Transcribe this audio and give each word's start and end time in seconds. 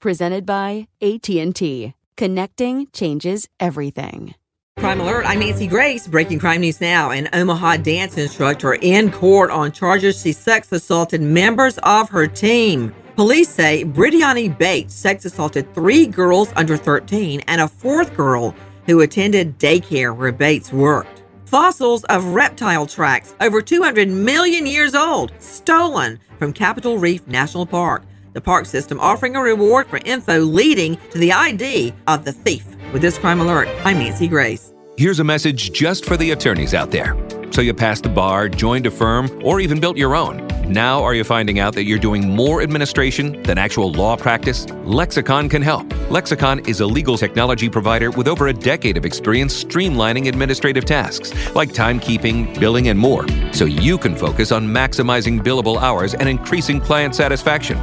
Presented 0.00 0.46
by 0.46 0.88
AT&T. 1.02 1.92
Connecting 2.16 2.86
changes 2.90 3.46
everything. 3.60 4.34
Crime 4.78 4.98
Alert, 4.98 5.26
I'm 5.26 5.40
Nancy 5.40 5.66
Grace. 5.66 6.08
Breaking 6.08 6.38
crime 6.38 6.62
news 6.62 6.80
now. 6.80 7.10
An 7.10 7.28
Omaha 7.34 7.76
dance 7.76 8.16
instructor 8.16 8.72
in 8.72 9.12
court 9.12 9.50
on 9.50 9.72
charges 9.72 10.22
she 10.22 10.32
sex 10.32 10.72
assaulted 10.72 11.20
members 11.20 11.76
of 11.82 12.08
her 12.08 12.26
team. 12.26 12.94
Police 13.14 13.50
say 13.50 13.82
Brittany 13.82 14.48
Bates 14.48 14.94
sex 14.94 15.26
assaulted 15.26 15.74
three 15.74 16.06
girls 16.06 16.48
under 16.56 16.78
13 16.78 17.40
and 17.40 17.60
a 17.60 17.68
fourth 17.68 18.16
girl 18.16 18.54
who 18.86 19.02
attended 19.02 19.58
daycare 19.58 20.16
where 20.16 20.32
Bates 20.32 20.72
worked. 20.72 21.24
Fossils 21.44 22.04
of 22.04 22.24
reptile 22.24 22.86
tracks 22.86 23.34
over 23.42 23.60
200 23.60 24.08
million 24.08 24.66
years 24.66 24.94
old, 24.94 25.30
stolen 25.40 26.18
from 26.38 26.54
Capitol 26.54 26.96
Reef 26.96 27.26
National 27.26 27.66
Park. 27.66 28.04
The 28.40 28.44
park 28.44 28.64
system 28.64 28.98
offering 29.00 29.36
a 29.36 29.42
reward 29.42 29.86
for 29.88 29.98
info 30.02 30.38
leading 30.38 30.96
to 31.10 31.18
the 31.18 31.30
ID 31.30 31.92
of 32.06 32.24
the 32.24 32.32
thief. 32.32 32.64
With 32.90 33.02
this 33.02 33.18
crime 33.18 33.38
alert, 33.38 33.68
I'm 33.84 33.98
Nancy 33.98 34.28
Grace. 34.28 34.72
Here's 34.96 35.20
a 35.20 35.24
message 35.24 35.72
just 35.72 36.06
for 36.06 36.16
the 36.16 36.30
attorneys 36.30 36.72
out 36.72 36.90
there. 36.90 37.14
So 37.50 37.60
you 37.60 37.74
passed 37.74 38.04
the 38.04 38.08
bar, 38.08 38.48
joined 38.48 38.86
a 38.86 38.90
firm, 38.90 39.28
or 39.44 39.60
even 39.60 39.78
built 39.78 39.98
your 39.98 40.16
own. 40.16 40.46
Now 40.72 41.02
are 41.02 41.14
you 41.14 41.22
finding 41.22 41.58
out 41.58 41.74
that 41.74 41.84
you're 41.84 41.98
doing 41.98 42.30
more 42.30 42.62
administration 42.62 43.42
than 43.42 43.58
actual 43.58 43.92
law 43.92 44.16
practice? 44.16 44.66
Lexicon 44.84 45.50
can 45.50 45.60
help. 45.60 45.92
Lexicon 46.10 46.60
is 46.60 46.80
a 46.80 46.86
legal 46.86 47.18
technology 47.18 47.68
provider 47.68 48.10
with 48.10 48.26
over 48.26 48.48
a 48.48 48.54
decade 48.54 48.96
of 48.96 49.04
experience 49.04 49.64
streamlining 49.64 50.28
administrative 50.28 50.86
tasks 50.86 51.34
like 51.54 51.70
timekeeping, 51.70 52.58
billing, 52.58 52.88
and 52.88 52.98
more, 52.98 53.26
so 53.60 53.66
you 53.66 53.98
can 53.98 54.16
focus 54.16 54.52
on 54.52 54.66
maximizing 54.66 55.38
billable 55.38 55.78
hours 55.82 56.14
and 56.14 56.30
increasing 56.30 56.80
client 56.80 57.14
satisfaction. 57.14 57.76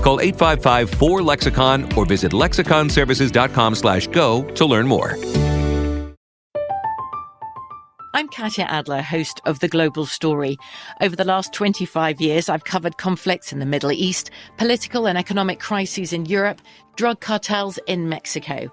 Call 0.00 0.18
855-4-LEXICON 0.18 1.96
or 1.96 2.06
visit 2.06 2.30
lexiconservices.com 2.30 3.74
slash 3.74 4.06
go 4.06 4.44
to 4.52 4.64
learn 4.64 4.86
more. 4.86 5.16
I'm 8.14 8.28
Katya 8.28 8.66
Adler, 8.66 9.02
host 9.02 9.40
of 9.44 9.58
The 9.58 9.66
Global 9.66 10.06
Story. 10.06 10.56
Over 11.00 11.16
the 11.16 11.24
last 11.24 11.52
25 11.52 12.20
years, 12.20 12.48
I've 12.48 12.62
covered 12.62 12.96
conflicts 12.98 13.52
in 13.52 13.58
the 13.58 13.66
Middle 13.66 13.90
East, 13.90 14.30
political 14.56 15.08
and 15.08 15.18
economic 15.18 15.58
crises 15.58 16.12
in 16.12 16.26
Europe, 16.26 16.60
drug 16.94 17.18
cartels 17.18 17.80
in 17.88 18.08
Mexico. 18.08 18.72